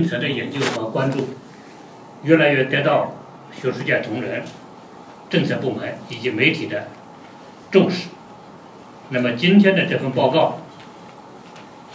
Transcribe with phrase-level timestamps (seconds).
[0.00, 1.28] 政策的研究和关注，
[2.22, 3.12] 越来越得到
[3.52, 4.42] 学术界同仁、
[5.28, 6.88] 政策部门以及媒体的
[7.70, 8.08] 重视。
[9.10, 10.62] 那么今天的这份报告，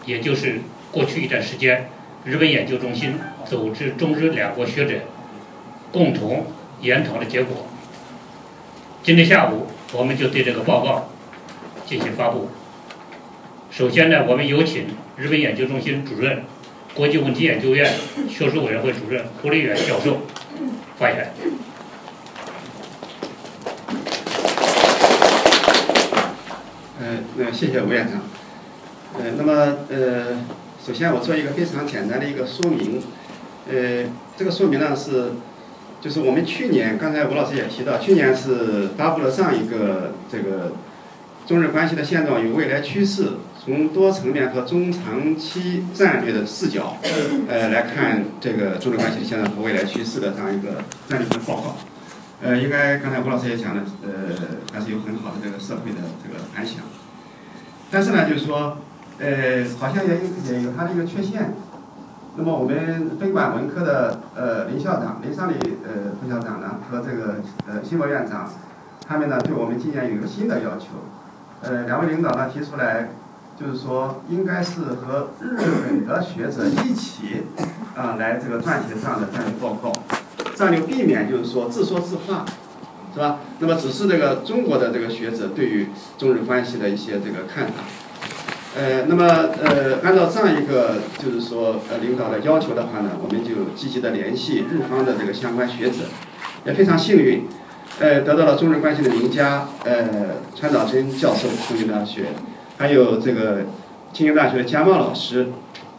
[0.06, 1.90] 也就是过去一段时间
[2.24, 5.00] 日本研究中心组织中日两国学者
[5.92, 6.46] 共同
[6.82, 7.66] 研讨的结果。
[9.02, 11.10] 今天下午我们就对这个报告
[11.88, 12.52] 进行发布。
[13.72, 16.44] 首先呢，我们有请日本研究中心主任。
[16.96, 17.94] 国际问题研究院
[18.30, 20.22] 学术委员会主任胡立远教授
[20.98, 21.34] 发言。
[26.98, 28.22] 呃，那谢谢吴院长。
[29.20, 30.38] 呃，那么呃，
[30.86, 33.04] 首先我做一个非常简单的一个说明。
[33.70, 35.34] 呃，这个说明呢是，
[36.00, 40.72] 就是我们去年刚才吴老师也提到，去年是发布了上一个这个
[41.46, 43.34] 中日关系的现状与未来趋势。
[43.64, 46.98] 从多层面和中长期战略的视角，
[47.48, 51.76] 呃，来看这个中日关系的现状和未来趋势的这样一个战略性报告。
[52.44, 54.36] 呃，应该刚才吴老师也讲了，呃，
[54.72, 56.78] 还是有很好的这个社会的这个反响。
[57.90, 58.78] 但是呢，就是说，
[59.18, 61.56] 呃，好像也有也有它的一个缺陷。
[62.38, 68.48] 那么我们分管文科的呃林校长、林尚礼呃副校长呢和这个呃新博院长，
[69.08, 70.86] 他们呢对我们今年有一个新的要求。
[71.68, 73.10] 呃，两位领导呢提出来。
[73.58, 77.44] 就是说，应该是和日本的学者一起
[77.96, 79.94] 啊来这个撰写这样的战略报告，
[80.54, 82.46] 这样就避免就是说自说自话，
[83.14, 83.40] 是吧？
[83.60, 87.76] 那么只是这个中国的这个学者对于中日关系的一些这个看法。
[88.76, 89.24] 呃，那么
[89.64, 96.00] 呃，按照这样一个就是说呃领导的要求的话呢，我们就积极的联系日方的这个相关学者，
[96.66, 97.48] 也非常幸运，
[98.00, 100.10] 呃，得到了中日关系的名家呃
[100.54, 102.26] 川岛真教授，东京大学。
[102.78, 103.60] 还有这个
[104.12, 105.48] 清华大学的加茂老师，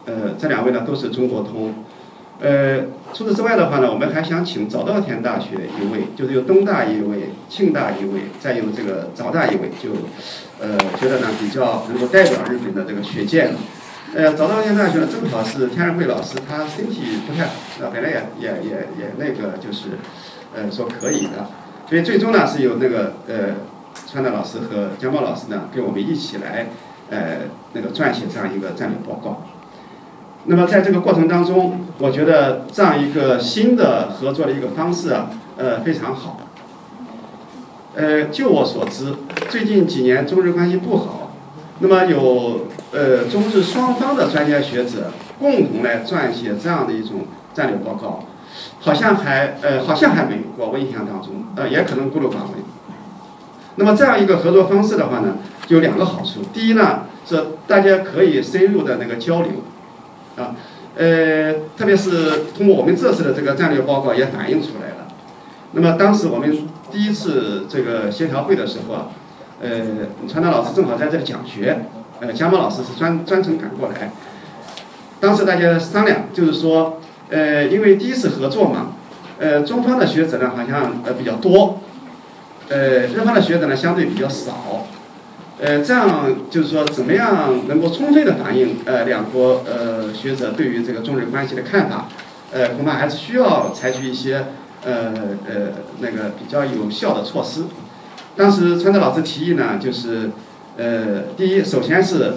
[0.05, 1.73] 呃，这两位呢都是中国通。
[2.39, 2.81] 呃，
[3.15, 9.89] 除此之外的话呢，我们还想请早稻田大学一位，就是有东大一位，庆大一位，再有这个早大一位，就
[10.61, 13.55] 呃觉得呢比较能够代表日本的这个学界了。
[14.15, 18.69] 呃，早稻田大学呢正好是天然会老师，他身体不太好，那本来也也也
[18.99, 19.97] 也那个就是
[20.55, 21.49] 呃说可以的，
[21.89, 23.55] 所以最终呢是由那个呃。
[24.09, 26.67] 川大老师和江茂老师呢，跟我们一起来，
[27.09, 27.39] 呃，
[27.73, 29.41] 那个撰写这样一个战略报告。
[30.45, 36.39] 那么在这个过程当中，我觉得这样一个新的合作的一个方式啊，呃，非常好。
[37.95, 39.15] 呃，就我所知，
[39.49, 41.31] 最近几年中日关系不好，
[41.79, 48.23] 那么有呃中日双方的专家学者共同来撰写这样的一种战略报告，
[48.79, 52.53] 好像还呃好像还没有过，我印象当中，呃，也可能孤陋寡闻。
[53.75, 55.35] 那么这样一个合作方式的话呢，
[55.67, 56.41] 有两个好处。
[56.53, 59.51] 第一呢，是大家可以深入的那个交流，
[60.35, 60.55] 啊，
[60.95, 65.07] 呃，特别是通过我们这次的这个战略报告也反映出来了。
[65.73, 69.07] 那么当时我们第一次这个协调会的时候啊，
[69.61, 69.69] 呃，
[70.27, 71.85] 川大老师正好在这里讲学，
[72.19, 74.11] 呃，江波老师是专专程赶过来。
[75.19, 78.93] 当时大家商量，就是说，呃，因为第一次合作嘛，
[79.39, 81.79] 呃，中方的学者呢好像呃比较多。
[82.69, 84.87] 呃，日方的学者呢相对比较少，
[85.59, 92.07] 呃，这样就是说，怎么样能够充分的反映呃两国呃学者对于这个中日关系的看法？
[92.51, 94.47] 呃，恐怕还是需要采取一些
[94.85, 95.13] 呃
[95.47, 97.63] 呃那个比较有效的措施。
[98.35, 100.29] 当时川泽老师提议呢，就是
[100.77, 102.33] 呃，第一，首先是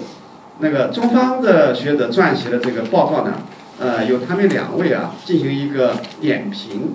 [0.59, 3.33] 那个中方的学者撰写的这个报告呢，
[3.81, 6.93] 呃，由他们两位啊进行一个点评。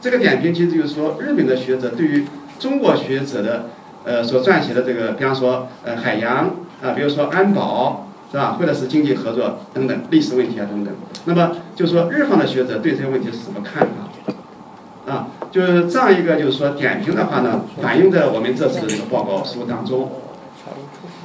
[0.00, 2.24] 这个点评其实就是说，日本的学者对于
[2.58, 3.66] 中国学者的
[4.04, 10.94] 呃所撰写的这个，比方说呃海洋啊，比如说安保是吧，或者是经济合作等等历史问题啊等等。
[11.26, 15.12] 那么就说日方的学者对这些问题是什么看法？
[15.12, 20.10] 啊，就是这样一个就是说点评的话呢，反映在我们这次的这个报告书当中。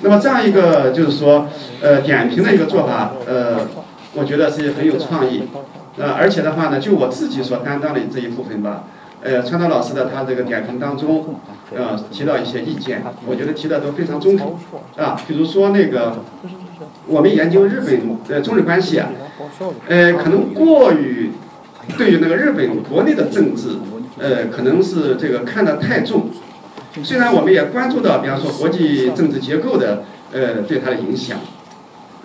[0.02, 1.48] 那么这样一个就是说
[1.82, 3.62] 呃点评的一个做法，呃，
[4.18, 5.44] 我觉得是很有创意。
[5.98, 8.84] 呃，而且的话呢，就我自己所担当的这一部分吧。
[9.24, 11.40] 呃，川岛老师的他这个点评当中，
[11.76, 14.48] 呃，提到一些意见，我觉得提的都非常中肯，
[14.96, 16.18] 啊，比如说那个，
[17.08, 19.10] 我们研究日本呃中日关系啊，
[19.88, 21.32] 呃，可能过于
[21.98, 23.78] 对于那个日本国内的政治，
[24.20, 26.30] 呃，可能是这个看得太重，
[27.02, 31.40] 虽然我们也关注到，比方说国际政治结构的呃对它的影响，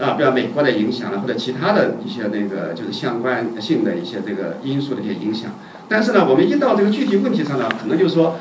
[0.01, 5.51] 啊，比如美国的影响了，或者其他的一些那个就是相关性的一些这个因素的一些影响。
[5.89, 8.37] 但是呢，我们一到这个具体问题上呢，可能就是说，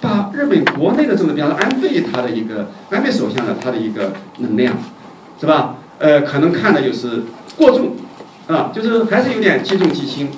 [0.00, 4.74] 把日本国内的政治，比方说安倍他的一个安倍首相的他的一个能量，
[5.38, 5.76] 是吧？
[5.98, 7.22] 呃，可能看的就是
[7.56, 7.94] 过重，
[8.48, 10.28] 啊，就是还是有点击重击轻，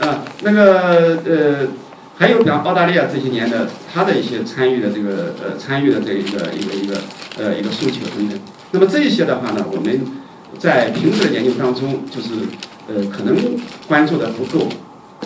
[0.00, 1.66] 啊，那个呃，
[2.16, 6.96] 还有比方澳大利亚这些年的他的一些参与的这个呃参与的这一个一个一个
[7.38, 8.38] 呃一个诉求等等。
[8.70, 10.00] 那么这些的话呢，我们
[10.58, 12.30] 在平时的研究当中，就是
[12.86, 13.36] 呃可能
[13.88, 14.68] 关注的不够，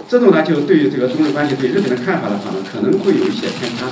[0.09, 3.87] 这种呢就对于这个中日关系对日本的看法的话呢，可能会有一些偏差。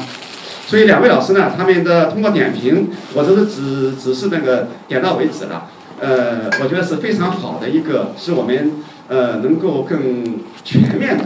[0.67, 5.69] 所以两位老师呢，他们的通过点评，我都是只只是那个点到为止了。
[6.01, 8.73] 呃，我觉得是非常好的一个，是我们
[9.09, 11.25] 呃能够更全面的，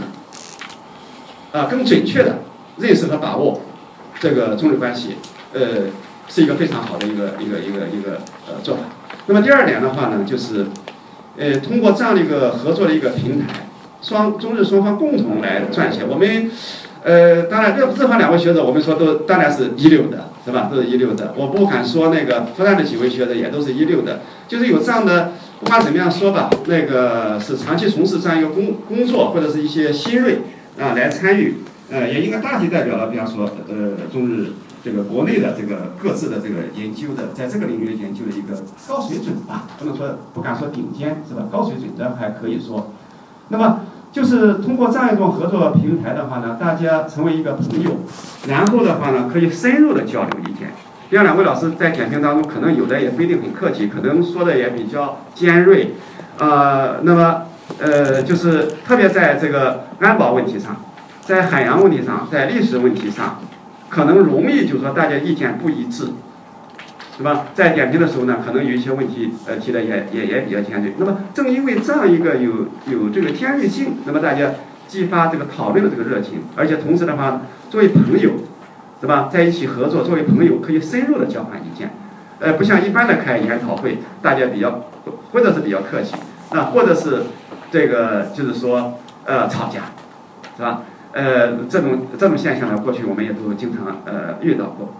[1.51, 2.39] 啊，更准确的
[2.77, 3.61] 认识和把握
[4.19, 5.17] 这个中日关系，
[5.53, 5.61] 呃，
[6.27, 8.83] 是一个非常好的一个一个一个一个呃做法。
[9.27, 10.67] 那么第二点的话呢，就是
[11.37, 13.67] 呃通过这样的一个合作的一个平台，
[14.01, 16.51] 双中日双方共同来撰写我们。
[17.03, 20.69] 呃，当然，这这方两位学者，我们说都当然是一流的，是吧？
[20.71, 21.33] 都是一流的。
[21.35, 30.41] 我不敢说那个复旦的几位学者也都是一流的，就是有这样的，不管怎么样说吧，那个是长期从事这样一个工工作，或者是一些新锐
[30.79, 31.55] 啊来参与，
[31.89, 34.53] 呃，也应该大体代表了，比方说呃中日
[34.83, 41.47] 这个国内的这个各自的这个研究的，在这个领域研究的一个高水准吧，不能说不敢说顶尖，是吧？
[41.51, 42.91] 高水准的还可以说，
[43.49, 43.81] 那么。
[44.13, 47.91] 就是通过这样一种合作平台的话呢，大家成为一个朋友，
[48.45, 50.73] 然后的话呢，可以深入的交流意见。
[51.09, 55.93] 像两位老师在点评当中，可能有的也不一定很客气，可能说的也比较尖锐，
[56.39, 57.43] 呃，那么
[57.79, 60.77] 呃，就是特别在这个安保问题上，
[61.21, 63.39] 在海洋问题上，在历史问题上，
[63.89, 66.07] 可能容易就是说大家意见不一致。
[67.17, 67.45] 是吧？
[67.53, 70.93] 在点评的时候呢，可能有一些问题，呃，提的也也也比较尖锐。
[70.97, 72.51] 那么正因为这样一个有
[72.87, 74.51] 有这个尖锐性，那么大家
[74.87, 78.31] 激发这个讨论的这个热情，而且同时的话，作为朋友，
[79.01, 81.91] 是吧，在一起合作，作为朋友可以深入的交换意见，
[82.39, 84.85] 呃，不像一般的开研讨会，大家比较
[85.31, 86.15] 或者是比较客气，
[86.49, 87.23] 啊，或者是
[87.71, 89.85] 这个就是说呃吵架，
[90.57, 90.81] 是吧？
[91.13, 94.93] 呃，这种这种现象呢，过去我们也都经常呃遇到过。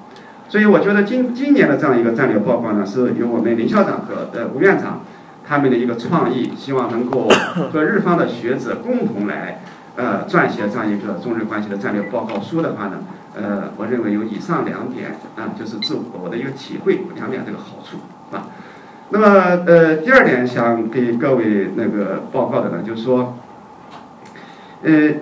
[0.50, 5.02] 所以我觉得今今年的这样一个战略报告呢，是由我们林校长和呃吴院长
[5.48, 7.30] 他们的一个创意，希望能够
[7.72, 9.62] 和日方的学者共同来
[9.96, 13.00] 呃撰写这样一个中日关系的战略报告书的话呢，
[13.36, 17.98] 呃，我认为有以上两点啊，就是自我的一个体会两点这个好处
[18.36, 18.48] 啊。
[19.12, 19.28] 那么
[19.66, 23.38] 呃，第二点想给各位那个报告的呢，就是说，
[24.84, 25.14] 呃，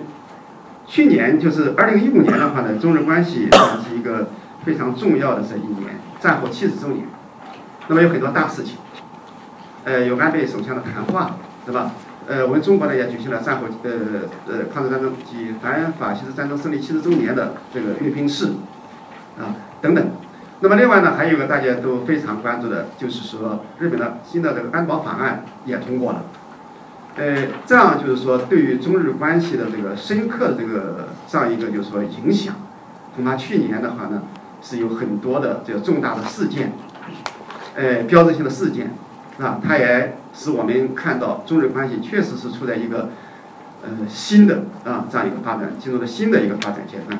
[0.86, 3.48] 去年就是二零一五年的话呢，中日关系
[3.86, 4.28] 是一个。
[4.62, 7.06] 非常重要的这一年，战后七十周年，
[7.88, 8.76] 那么有很多大事情，
[9.84, 11.92] 呃，有安倍首相的谈话，对吧？
[12.28, 13.90] 呃，我们中国呢也举行了战后呃
[14.46, 18.48] 呃抗日战争及反法西斯战争胜利七十周年的这个阅兵式，
[19.38, 20.10] 啊等等。
[20.60, 26.22] 那么另外呢，还有一个大家都非常关注的，就是说日本的新的这个安保法案也通过了，
[27.16, 32.54] 呃，这样就是说对于中日关系的这个深刻的这个这样一个就是说影响，
[33.16, 34.22] 恐怕去年的话呢。
[34.62, 36.74] 是有很多的这个重大的事件，
[37.74, 38.90] 呃，标志性的事件，
[39.38, 43.08] 啊，它也使我们看到中日关系确实是处在一个
[43.82, 47.18] 呃新的啊这样一个发展，进入了新的一个发展阶段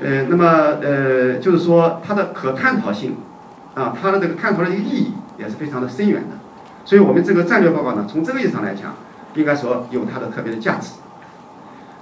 [0.00, 0.44] 呃，那么
[0.82, 3.16] 呃，就是说它的可探讨性，
[3.74, 6.36] 啊，它的这个探讨的一个意义也是非常的深远的，
[6.84, 8.94] 所以我们这个战略报告呢，从这个意义上来讲，
[9.34, 10.92] 应该说有它的特别的价值。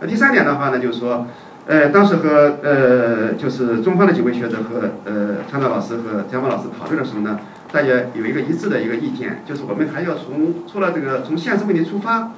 [0.00, 1.26] 那第三点的话呢，就是说。
[1.68, 7.40] 呃，当时和呃，就是中方的几位学者和呃，川岛老师和江峰老师讨论的时候呢，
[7.72, 12.30] 大家有一个一致的一个意见，就是我们还要从除了这个从现实问题出发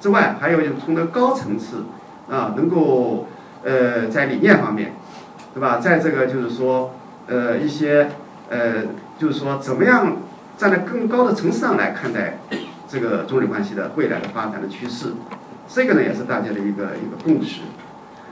[0.00, 1.84] 之外，还有就从那个高层次
[2.30, 3.28] 啊，能够
[3.64, 4.92] 呃在理念方面，
[5.54, 5.78] 对吧？
[5.78, 6.94] 在这个就是说
[7.26, 8.10] 呃一些
[8.48, 8.84] 呃
[9.18, 10.16] 就是说怎么样
[10.56, 12.38] 站在更高的层次上来看待
[12.88, 15.12] 这个中日关系的未来的发展的趋势，
[15.68, 17.62] 这个呢也是大家的一个一个共识。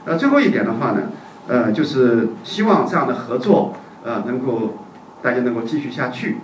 [0.05, 1.03] 那，最后一点的话呢，
[1.47, 4.77] 呃，就是希望这样的合作，呃，能够
[5.21, 6.37] 大家能够继续下去。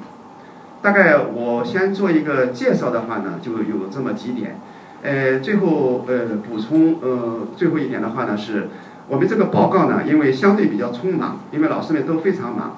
[0.82, 4.60] 大概我先做一个介绍的话呢，就有这么几点。
[5.06, 8.70] 呃，最后呃补充呃最后一点的话呢，是
[9.08, 12.78] 我们这个报告呢，因为相对比较匆忙，因为老师们都非常忙。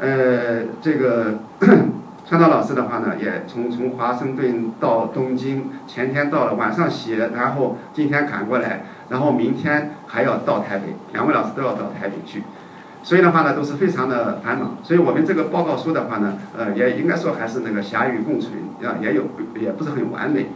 [0.00, 1.38] 呃，这个
[2.26, 8.82] 川岛老师的话呢，也从从华盛顿到东京，前天到了，晚上写，然后今天赶过来。
[9.08, 12.44] 然后明天还要到台北，两位老师都要到台北去，
[13.02, 14.76] 所以的话呢都是非常的繁忙。
[14.84, 19.24] 所以我们这个报告书的话呢，呃，也应该说还是那个狭语共存啊，也有
[19.60, 20.46] 也不是很完美。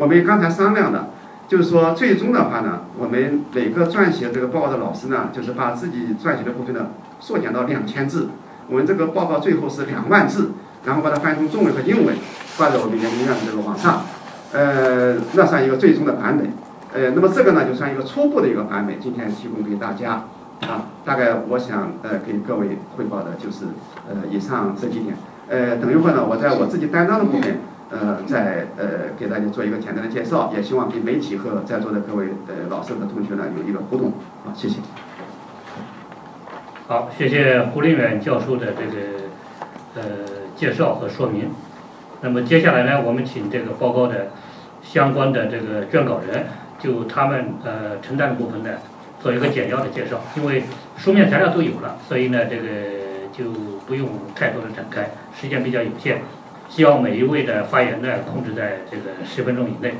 [0.00, 1.10] 我们刚才商量的，
[1.46, 6.86] 就是说最终的话呢，我们每个撰写这个报告的老师呢，就是把自己撰写的部分呢
[7.20, 8.30] 缩减到两千字。
[8.70, 10.52] 我们这个报告最后是两万字，
[10.86, 12.16] 然后把它翻译成中文和英文，
[12.56, 14.00] 挂在我们研究院的这个网上。
[14.54, 16.50] 呃，那算一个最终的版本。
[16.94, 20.24] 呃，那么这个呢，就算一个初步的一个版本，今天提供给大家。
[20.62, 23.66] 啊，大概我想呃给各位汇报的就是
[24.08, 25.14] 呃以上这几点。
[25.48, 27.58] 呃，等一会儿呢，我在我自己担当的部分，
[27.90, 34.12] 呃，再呃给大家做一个简单的介绍，也希望给媒体和在座的各位呃老师和同学呢有一个互动。
[34.44, 34.78] 好，谢谢。
[36.86, 38.96] 好，谢谢胡林远教授的这个
[39.96, 40.02] 呃
[40.56, 41.50] 介绍和说明。
[42.20, 44.28] 那么接下来呢，我们请这个报告的
[44.82, 46.46] 相关的这个撰稿人，
[46.78, 48.70] 就他们呃承担的部分呢。
[49.22, 50.62] 做一个简要的介绍，因为
[50.96, 52.62] 书面材料都有了，所以呢，这个
[53.30, 53.50] 就
[53.86, 56.22] 不用太多的展开，时间比较有限，
[56.70, 59.94] 希望每一位的发言呢控制在这个十分钟以内。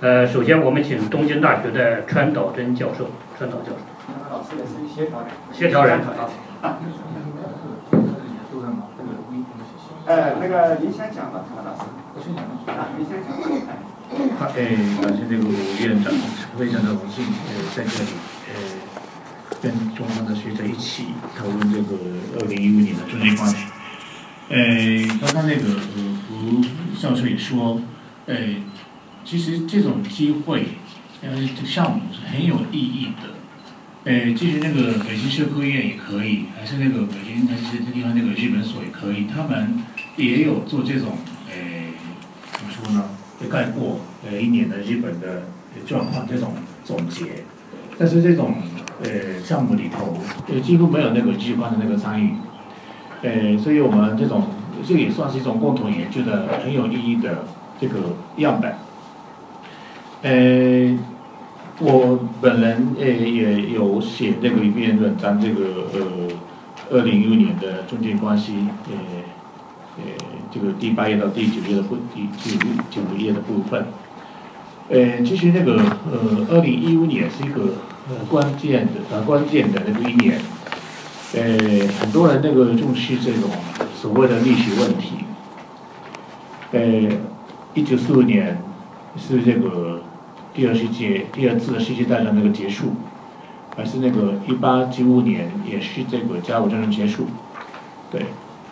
[0.00, 3.78] 呃，首先我们请东京大学的川岛真教授，川岛教授。
[4.30, 5.28] 老师也是协调人。
[5.52, 5.98] 协调人。
[6.60, 6.78] 啊。
[10.04, 11.88] 呃，那个您先讲吧，川老师。
[12.14, 12.44] 我先讲
[12.76, 13.32] 啊，您先讲。
[14.38, 15.48] 好，哎，感谢这个
[15.80, 16.12] 院长，
[16.58, 18.10] 非常的荣幸，呃，在这里。
[18.52, 18.54] 呃，
[19.62, 21.96] 跟中方的学者一起讨论这个
[22.38, 23.56] 二零一五年的中美关系。
[24.48, 24.56] 呃，
[25.20, 26.60] 刚刚那个呃胡
[26.96, 27.80] 教授也说，
[28.26, 28.36] 呃，
[29.24, 30.66] 其实这种机会，
[31.20, 33.34] 呃，这个项目是很有意义的。
[34.04, 39.82] 呃，其实那个北京社科院也可以，还是那个北京还是这地方那个日本所也可以，他们
[40.16, 41.18] 也有做这种，
[41.50, 41.56] 呃，
[42.52, 43.10] 怎么说呢？
[43.40, 45.42] 就概括呃一年的日本的
[45.88, 47.42] 状况这种总结。
[47.98, 48.54] 但是这种
[49.02, 50.16] 呃项目里头，
[50.48, 52.30] 呃几乎没有那个机关的那个参与，
[53.26, 54.44] 呃，所以我们这种
[54.86, 57.44] 这也算是一种共同研究的很有意义的
[57.80, 57.98] 这个
[58.36, 58.72] 样本。
[60.22, 60.96] 呃，
[61.80, 65.98] 我本人呃也有写这个一篇文章，这个呃
[66.92, 68.94] 二零一五年的中间关系，呃
[69.98, 70.02] 呃
[70.52, 72.56] 这个第八页到第九页的部第九
[72.88, 73.86] 九页的部分。
[74.88, 77.74] 呃，其实那个呃，二零一五年是一个
[78.08, 80.40] 呃关键的呃关键的那个一年，
[81.36, 81.42] 呃，
[82.00, 83.50] 很多人那个重视这种
[83.94, 85.16] 所谓的历史问题。
[86.72, 86.80] 呃，
[87.74, 88.58] 一九四五年
[89.18, 90.00] 是这个
[90.54, 92.86] 第二世界第二次世界大战那个结束，
[93.76, 97.26] 还是那个一八九五年也是这个甲午战争结束，
[98.10, 98.22] 对，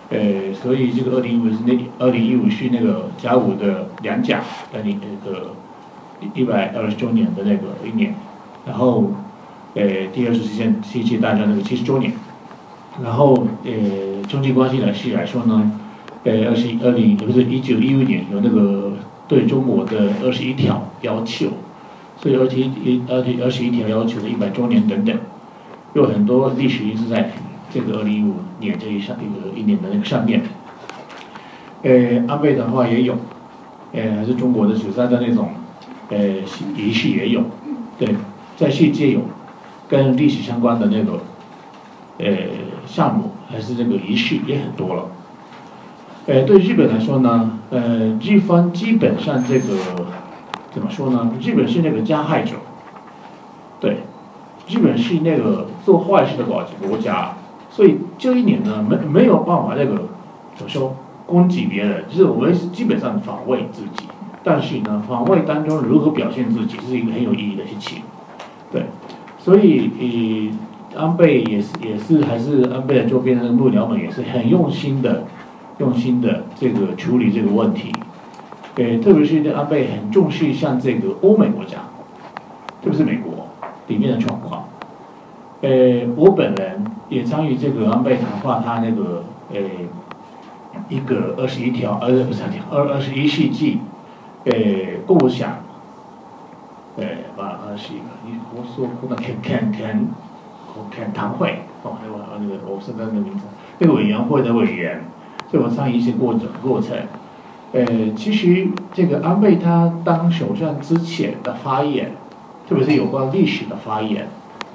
[0.09, 4.39] 呃，所以这个二零一五是那二零一五是那个甲午的两甲
[4.73, 5.55] 的那那个。
[6.33, 8.15] 一百二十周年的那个一年，
[8.65, 9.13] 然后，
[9.75, 12.15] 呃，第二次世界世界大战那个七十周年，
[13.03, 15.81] 然后，呃，中际关系来系来说呢，
[16.25, 18.93] 呃，二十二零也不是一九一五年有那个
[19.27, 21.49] 对中国的二十一条要求，
[22.17, 25.17] 所以二十一二二十一条要求的一百周年等等，
[25.95, 27.33] 有很多历史一直在
[27.73, 30.43] 这个二零一五年这一上一个一年的那个上面，
[31.83, 33.17] 呃，安倍的话也有，
[33.93, 35.49] 呃，还是中国的九三的那种。
[36.11, 36.19] 呃，
[36.77, 37.43] 仪式也有，
[37.99, 38.15] 对，
[38.59, 39.21] 在世界有
[39.89, 41.19] 跟历史相关的那个
[42.19, 42.27] 呃
[42.87, 45.05] 项目，还是这个仪式也很多了。
[46.27, 49.77] 呃，对日本来说呢，呃，日方基本上这个
[50.73, 51.31] 怎么说呢？
[51.41, 52.57] 日本是那个加害者，
[53.81, 53.99] 对，
[54.69, 57.35] 日本是那个做坏事的国国家，
[57.71, 60.09] 所以这一年呢，没没有办法那个
[60.57, 64.07] 怎么说攻击别人，就是我们基本上防卫自己。
[64.47, 68.03] 但是呢，防卫当中如何表现自己是一个很有意义的事情，
[68.71, 68.85] 对，
[69.39, 70.59] 所以呃，
[70.97, 75.25] 安倍也是也是还是安倍的周边的幕僚们也是很用心的，
[75.79, 77.93] 用心的这个处理这个问题，
[78.77, 81.79] 呃，特别是安倍很重视像这个欧美国家，
[82.83, 83.47] 特别是美国
[83.89, 84.69] 里面的状况，
[85.63, 89.61] 呃，我本人也参与这个安倍谈话，他那个呃
[90.89, 93.81] 一个二十一条，呃不是条，二二十一世纪。
[94.47, 94.53] 呃，
[95.07, 95.57] 共享，
[96.99, 98.05] 呃，把二十一个，
[98.55, 99.99] 我说可能开开开
[100.77, 103.45] 我开谈会，哦，那个那个我是那个名字，
[103.79, 105.05] 那个委员会的委员，
[105.51, 106.97] 这我上一些过程过程，
[107.73, 112.13] 呃，其实这个安倍他当首相之前的发言，
[112.69, 114.29] 特别是有关历史的发言，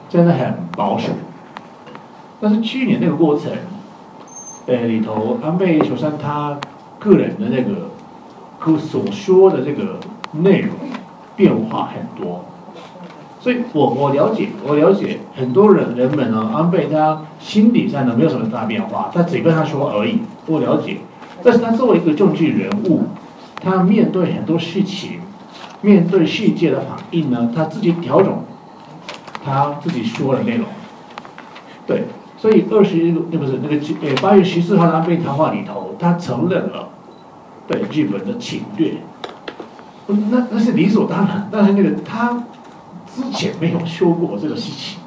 [0.09, 1.11] 真的很保守。
[2.41, 3.51] 但是去年那个过程，
[4.67, 6.57] 呃，里头安倍首相他
[6.97, 7.89] 个人的那个。
[8.61, 9.97] 和所说的这个
[10.33, 10.75] 内容
[11.37, 12.43] 变化很多，
[13.49, 20.97] 所以我我了解，我了解很多人人们呢，安倍他心理上呢没有什么大变化，他嘴巴上说而已，我了解。
[21.41, 23.05] 但是他作为一个政治人物，
[23.59, 25.21] 他面对很多事情，
[25.81, 28.31] 面对世界的反应呢，他自己调整
[29.43, 30.67] 他自己说的内容。
[31.87, 32.03] 对，
[32.37, 32.97] 所以二十
[33.31, 36.89] 那不是那个呃八月十四号安倍谈话里头，他承认了。
[37.67, 38.93] 对日本的侵略，
[40.05, 42.43] 那那是理所当然，但是那个他
[43.15, 44.99] 之前没有说过这个事情，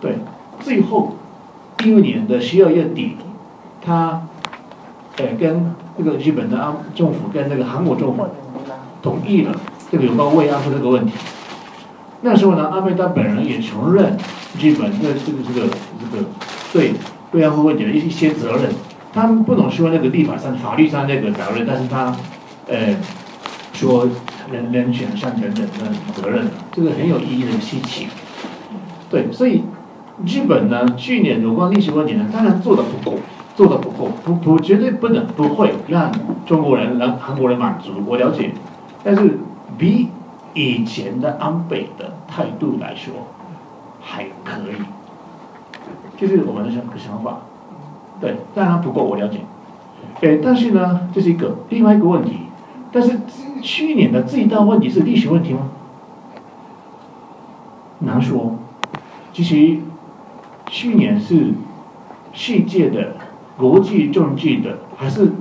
[0.00, 0.16] 对，
[0.60, 1.16] 最后
[1.84, 3.16] 一五年的十二月底，
[3.84, 4.22] 他
[5.16, 8.26] 呃跟这个日本的安政府跟那个韩国政府
[9.02, 9.54] 同意了
[9.90, 11.12] 这个有关慰安妇这个问题。
[12.22, 14.16] 那时候呢，安倍他本人也承认
[14.58, 16.24] 日本的这个这个这个
[16.72, 16.92] 对
[17.32, 18.70] 慰安妇问题的一些责任。
[19.12, 22.14] 他们不能说那个立法上、法律上那个责任，但是他
[22.68, 22.94] 呃
[23.80, 24.06] 说
[24.52, 28.08] 人人权上等等的责任，这个很有意义的事情。
[29.08, 29.62] 对，所以
[30.26, 33.16] 日本呢，去年有关历史问题呢，当然做的不够，
[33.56, 36.12] 做的不够，不不绝对不能不会让
[36.44, 37.92] 中国人、让韩国人满足。
[38.06, 38.50] 我了解，
[39.02, 39.38] 但是
[39.78, 40.08] 比。
[40.52, 43.14] 以前的安倍的态度来说，
[44.00, 44.74] 还可以，
[46.20, 47.42] 就是我们的想想法，
[48.20, 49.38] 对，当然不够，我了解，
[50.22, 52.38] 哎，但是呢，这是一个另外一个问题，
[52.90, 53.20] 但是
[53.60, 55.68] 去年的最大问题是历史问题吗？
[58.00, 58.56] 难说，
[59.32, 59.78] 其实
[60.66, 61.52] 去年是
[62.32, 63.16] 世界的
[63.56, 65.32] 国际政治的，还是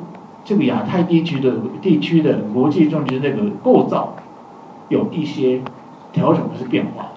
[0.43, 4.15] 这个亚太地区的地区的国际政治那个构造。
[4.89, 5.61] 有一些
[6.11, 7.11] 调整或是变化，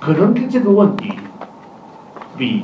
[0.00, 1.12] 可能跟这个问题
[2.38, 2.62] 比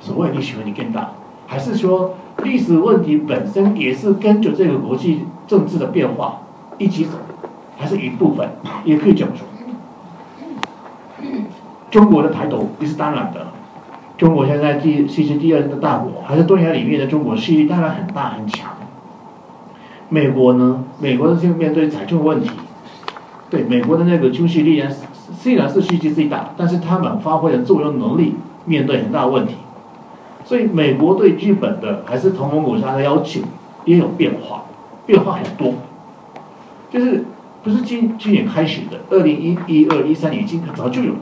[0.00, 1.12] 所谓历史问题更大，
[1.46, 5.20] 还是说历史问题本身也是跟着这个国际
[5.52, 6.40] 政治的变化
[6.78, 7.10] 一起走，
[7.76, 8.48] 还是一部分，
[8.86, 9.46] 也可以这么说。
[11.90, 13.48] 中国的抬头也是当然的，
[14.16, 18.70] 中国现在第世界第二的大国，还是东亚里面的中国势力当然很大很强。
[20.08, 20.84] 美国呢？
[20.98, 22.48] 美国的就面对财政问题，
[23.50, 24.90] 对美国的那个军事力量
[25.38, 29.56] 虽然是世界最大，但是他们发挥的作用能力面对很大问题，
[30.46, 33.42] 所以美国对日本的还是同盟国家的要求
[33.84, 34.64] 也有变化，
[35.06, 35.74] 变化很多，
[36.90, 37.24] 就是
[37.62, 41.20] 不是今今年开始的，二零一一二一三年已经早就有的。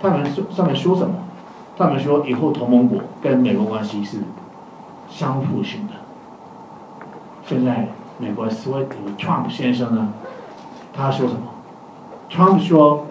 [0.00, 1.14] 他们说上面说什么？
[1.76, 4.18] 他们说以后同盟国跟美国关系是
[5.10, 5.92] 相互性的。
[7.46, 7.88] 现在
[8.18, 8.86] 美国所谓
[9.18, 10.08] Trump 先生呢，
[10.92, 11.42] 他说什么
[12.30, 13.06] ？Trump 说：“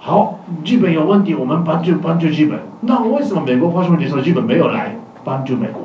[0.00, 2.60] 好，日本有问题，我们帮助帮助日本。
[2.80, 5.81] 那为什么美国发生问题时候，日本没有来帮助美国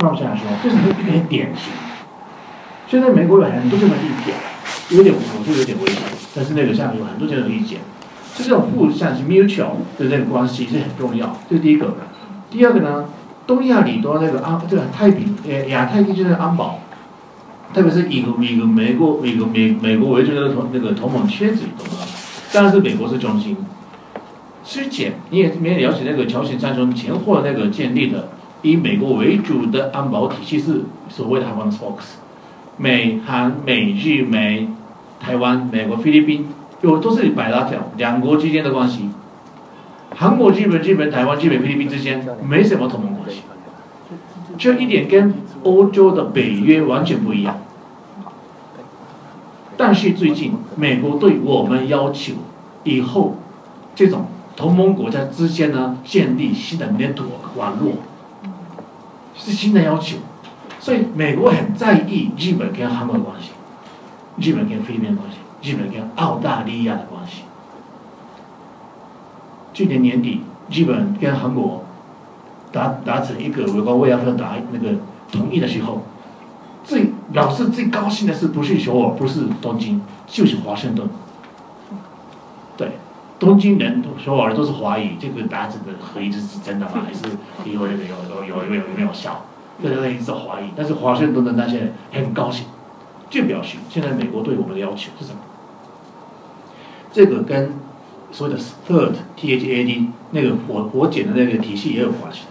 [0.00, 1.72] 呢？”Trump 现在说，这是一点典型。
[2.88, 4.34] 现在美国有很多这样的意见，
[4.96, 6.02] 有点我就有点危险，
[6.34, 7.78] 但是那个上有很多这种意见，
[8.34, 11.94] 就这种互相是 mutual 的这个关系是很重要，这是第一个。
[12.50, 13.04] 第二个呢？
[13.46, 16.78] 东亚里多那个安，这个太平呃亚太地区的安保，
[17.74, 22.06] 特别是以个以美国以个美美国为主的同那个同盟圈子里头啊，
[22.52, 23.56] 当然是美国是中心。
[24.64, 28.28] 之前你也没了解那个朝鲜战争前后那个建立的
[28.62, 32.16] 以美国为主的安保体系是所谓的台湾的 Fox，
[32.76, 34.68] 美韩美日美
[35.18, 36.48] 台湾美国菲律宾
[36.82, 39.10] 有都是百拉条两国之间的关系。
[40.16, 43.42] 韩国、日本、日本、台湾、日本、菲律宾之间没什么同盟关系，
[44.58, 47.58] 这一点跟欧洲的北约完全不一样。
[49.76, 52.34] 但是最近美国对我们要求，
[52.84, 53.36] 以后
[53.94, 57.92] 这种同盟国家之间呢建立新的 network 网络，
[59.42, 60.18] 是新的要求，
[60.78, 63.52] 所以美国很在意日本跟韩国的关系，
[64.36, 67.44] 日本跟菲律宾关系，日本跟澳大利亚的关系。
[69.72, 71.84] 去年年底，日本跟韩国
[72.70, 74.96] 达达成一个有关慰安妇达那个
[75.32, 76.02] 同意的时候，
[76.84, 81.08] 最表示最高兴的是不是首尔，不是东京，就是华盛顿。
[83.40, 86.92] 东京人、首尔都是怀疑这个达成的合意是是真的吗？
[87.04, 87.20] 还是
[87.64, 89.44] 有有有有有有有没有效？
[89.82, 90.66] 这个一直怀疑。
[90.76, 92.66] 但是华盛顿的那些人很高兴，
[93.28, 95.38] 就表示现在美国对我们的要求是什么？
[97.12, 97.72] 这个跟。
[98.32, 102.42] 所谓的 third T H A D 那个火火检的那个体系也有关系。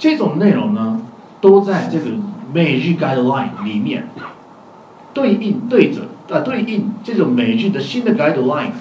[0.00, 1.00] 这种内容呢，
[1.40, 2.06] 都在这个
[2.52, 4.08] 美日 guideline 里面
[5.12, 8.72] 对应对着啊对应这种美日的新的 guideline。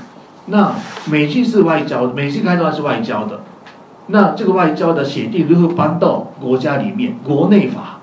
[0.47, 0.75] 那
[1.05, 3.41] 美日是外交，美日 guideline 是外交的。
[4.07, 7.17] 那这个外交的协定如何搬到国家里面？
[7.23, 7.99] 国内法，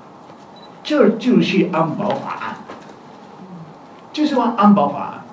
[0.82, 2.56] 这就是安保法案，
[4.12, 5.24] 就是安安保法案。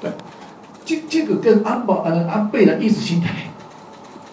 [0.00, 0.10] 对
[0.84, 3.28] 这这个跟安保呃安倍的意识形态，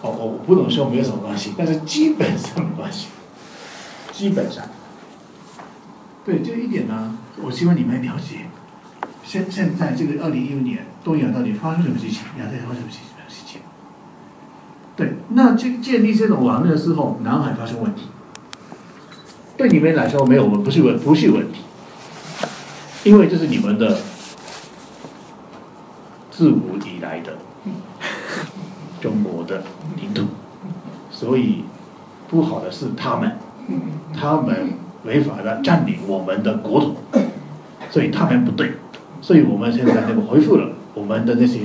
[0.02, 3.06] 哦我不能说没有什么关系，但是基本上没关系，
[4.10, 4.64] 基本上，
[6.24, 8.46] 对这一点呢，我希望你们了解，
[9.30, 12.90] 现现在这个二零一五年东亚到底发生什么事情，亚太发生什么
[13.28, 13.60] 事情？
[14.96, 18.08] 对，那建建立这种网络的时候，南海发生问题，
[19.56, 21.60] 对你们来说没有问不是问不是问题，
[23.04, 24.00] 因为这是你们的
[26.32, 27.38] 自古以来的
[29.00, 29.62] 中国的
[29.94, 30.24] 领土，
[31.08, 31.62] 所以
[32.28, 33.38] 不好的是他们，
[34.12, 34.70] 他们
[35.04, 36.96] 违法的占领我们的国土，
[37.92, 38.72] 所以他们不对，
[39.20, 41.60] 所以我们现在那个恢复了我们的那些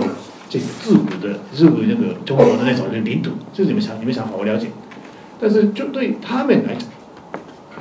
[0.49, 4.67] 这个自古的自古那个中国的那种领土，这是你们想你们想法我了解，
[5.39, 6.89] 但是就对他们来讲。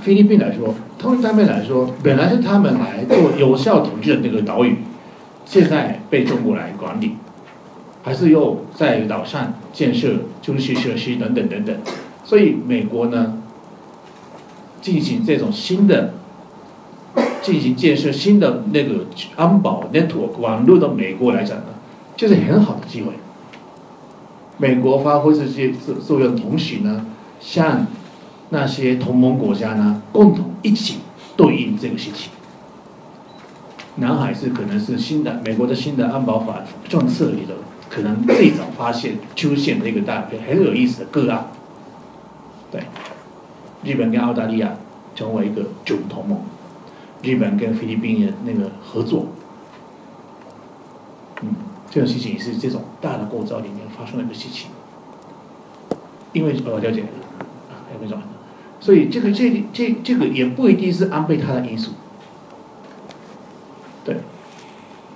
[0.00, 4.76] 菲律宾来说，他们他们来说，本来是他们来做有效统治的那个岛屿，
[5.46, 7.12] 现在被中国来管理，
[8.02, 11.74] 还是又在岛上建设军事设施等等等等，
[12.22, 13.38] 所以美国呢，
[14.82, 16.12] 进行这种新的，
[17.44, 21.66] 进行建设新的那个安保 network 网络的美国来讲呢，
[22.16, 23.12] 就是很好的机会。
[24.56, 27.06] 美国发挥这些作作用同时呢，
[27.38, 27.86] 向。
[28.50, 30.98] 那些同盟国家呢，共同一起
[31.34, 32.30] 对应这个事情。
[33.96, 37.54] 南海是可能是新的美国的新的安保法政策里的，
[37.88, 41.48] 可能最早发现出现的一个大很有意思的个案。
[42.70, 42.82] 对，
[43.82, 44.74] 日本跟澳大利亚
[45.16, 46.38] 成为一个准同盟，
[47.24, 49.26] 日本跟菲律宾的那个合作，
[51.40, 51.48] 嗯，
[51.90, 54.70] 这种事情也是这种大的构造里面发生的一个事情。
[56.32, 57.00] 因为我了解，
[57.70, 58.18] 啊，有没有？
[58.80, 61.92] 所以这个这这这个也不一定是安倍他的因素，
[64.04, 64.16] 对，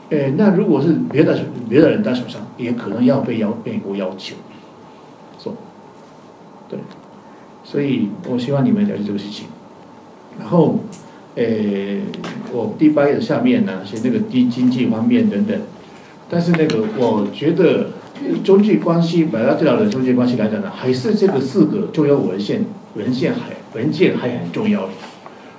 [0.09, 4.37] 呃，那如果是别的别的人在手上，也可能要被要美国要求
[5.37, 5.55] 做，
[6.69, 6.79] 对，
[7.63, 9.49] 所以我希望你们了解这个事情。
[10.39, 10.79] 然后，
[11.39, 11.45] 呃，
[12.53, 15.59] 我第八页下面呢写那个低经济方面等等，
[16.29, 17.91] 但是那个我觉得
[18.43, 22.65] 中际关系，百大电脑的中际关系来讲呢，还是这个四个重要文献
[22.97, 23.57] 文献还。
[23.75, 24.89] 文件还很重要，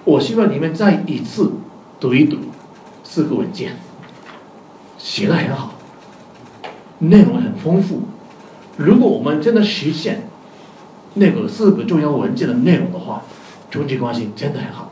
[0.04, 1.52] 我希望你们再一次
[2.00, 2.38] 读一读
[3.04, 3.74] 四个文件，
[4.98, 5.76] 写的很好，
[6.98, 8.02] 内容很丰富。
[8.78, 10.24] 如果我们真的实现
[11.14, 13.22] 那个四个重要文件的内容的话，
[13.70, 14.89] 中际关系真的很好。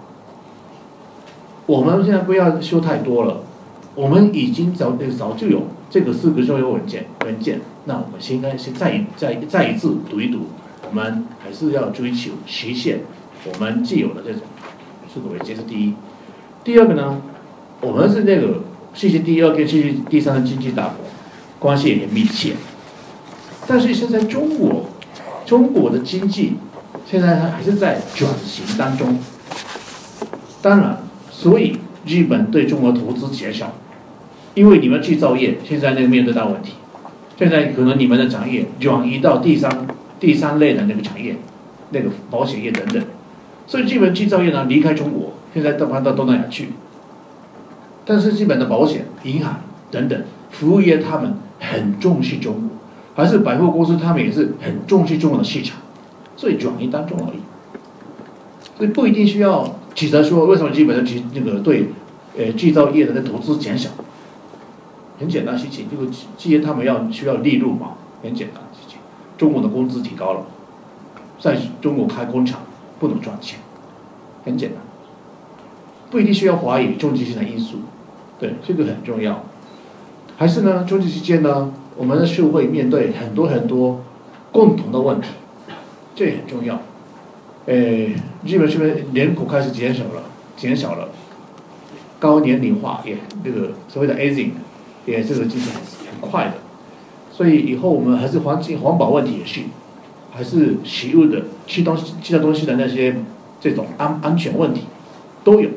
[1.68, 3.42] 我们现在不要修太多了，
[3.94, 10.48] 我们已经早早就有这个四个重要文件文件，那我们现在是再再再一次读一读。
[10.90, 13.02] 我们还是要追求实现
[13.44, 14.44] 我们既有的这种
[15.14, 15.94] 四个文件是第一。
[16.64, 17.22] 第二个呢，
[17.82, 18.62] 我们是那个
[18.94, 20.96] 世界第二跟世界第三的经济大国，
[21.60, 22.54] 关系也很密切。
[23.68, 24.86] 但是现在中国，
[25.46, 26.54] 中国的经济
[27.06, 29.20] 现在它还是在转型当中。
[30.62, 30.98] 当然，
[31.38, 33.72] 所以日本对中国投资减少，
[34.56, 36.74] 因为你们制造业现在那个面对大问题，
[37.38, 39.88] 现在可能你们的产业转移到第三。
[40.20, 41.36] 第三类的那个产业，
[41.92, 43.04] 那个保险业等等，
[43.68, 46.70] 所以基本制造业呢离开中国，现在都搬到东南亚去。
[48.04, 50.20] 但是基本的保险、银行等等
[50.50, 52.70] 服务业，他们很重视中国，
[53.14, 55.78] 还是百货公司，他们也是很重视中国的市场，
[56.36, 57.38] 所以转移当中而已。
[58.76, 61.88] 所以不一定需要指责说为什么基本的制那个对，
[62.38, 63.90] 呃制造业的那投资减少，
[65.20, 66.08] 很简单事情，这个
[66.38, 69.00] 企业他们要需要利润嘛，很简单事情。
[69.40, 70.46] 中国的工资提高了，
[71.40, 72.62] 在中国开工厂
[73.00, 73.60] 不能赚钱，
[74.46, 74.78] 很简单，
[76.12, 77.78] 不一定需要华语中级性的因素，
[78.40, 79.44] 对这个很重要。
[80.38, 84.04] 还是呢，中级之间呢，我们的社会面对很多很多
[84.52, 85.30] 共同的问题，
[86.14, 86.80] 这也很重要。
[87.68, 87.76] 呃，
[88.46, 90.24] 日本这边人口开始减少了，
[90.56, 91.10] 减少了，
[92.18, 94.52] 高年龄化也那个所谓的 aging，
[95.06, 96.54] 也这个进行很很快的。
[97.30, 99.62] 所以以后我们还是环境环保问题也是，
[100.32, 103.18] 还是食物的吃东西、其他东西的那些
[103.60, 104.84] 这种安安全问题
[105.44, 105.70] 都有。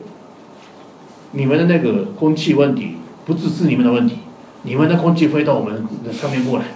[1.33, 2.95] 你们的那个空气问题
[3.27, 4.19] 不只是你们的问题，
[4.63, 6.67] 你们的空气飞到我们的上面过来。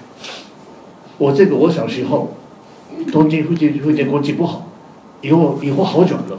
[1.18, 2.34] 我这个我小时候，
[3.12, 4.66] 东京附近附近空气不好，
[5.24, 6.38] 以后以后好转了，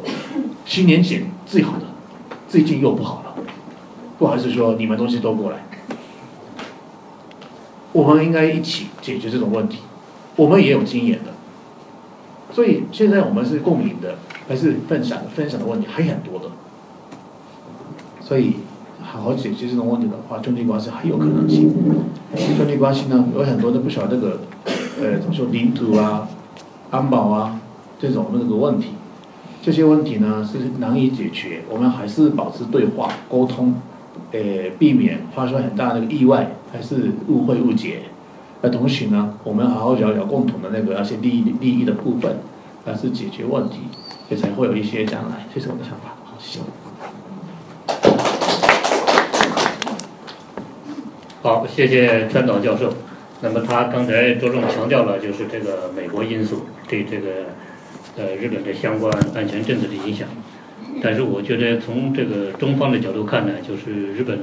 [0.63, 1.85] 十年前最好的，
[2.47, 3.35] 最近又不好了。
[4.19, 5.57] 不好意思说，你们东西都过来。
[7.91, 9.79] 我们应该一起解决这种问题，
[10.35, 11.31] 我们也有经验的，
[12.53, 16.51] 所以现在我们是共赢的，还是分享分享的问题还很多的，
[18.21, 18.57] 所以
[19.01, 21.73] 好好解决这种问题的话，中地关系还有可能性。
[22.55, 24.41] 中地关系呢，有很多的不少这个，
[25.01, 26.27] 呃，怎么说领土啊、
[26.91, 27.54] 安保啊
[27.99, 28.89] 这种那个问题，
[29.61, 33.75] 这些问题呢是难以解决，我们还是保持对话沟通。
[34.31, 38.01] 呃，避免发生很大的意外，还是误会误解。
[38.61, 42.37] 那同时呢，我们好好聊聊共同的那个那些利益利益的部分，
[42.83, 43.79] 还是解决问题。
[44.27, 45.45] 也才会有一些将来。
[45.53, 46.15] 这是我的想法。
[46.23, 46.61] 好，谢谢。
[51.43, 52.91] 好，谢谢川岛教授。
[53.41, 57.45] 那么他刚才着重强调了，就是这个美国因素对这个
[58.17, 60.27] 呃日本的相关安全政策的影响。
[61.01, 64.39] 但是我觉得从这个中方的角度看呢，就是日本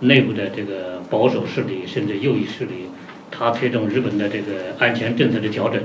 [0.00, 2.86] 内部的这个保守势力甚至右翼势力，
[3.30, 5.80] 他推动日本的这个安全政策的调整，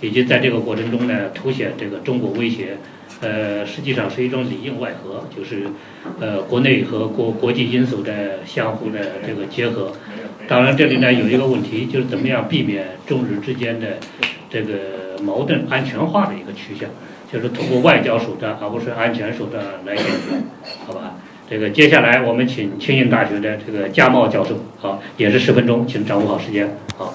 [0.00, 2.78] 以及在这个过程中呢凸显这个中国威胁，
[3.20, 5.64] 呃，实际上是一种里应外合，就是
[6.20, 9.92] 呃国内和国国际因素的相互的这个结合。
[10.48, 13.98] 当然，这里呢有一个问题，就是怎么样避免中日之间的
[14.50, 14.72] 这个
[15.22, 16.88] 矛盾安全化的一个趋向，
[17.32, 20.36] 就是通过外交手段而不是安全手段来解决，
[20.86, 21.14] 好吧？
[21.50, 27.14] 这个接下来我们请清应大学的这个加茂教授，好，也是十分钟，请掌握好时间，好。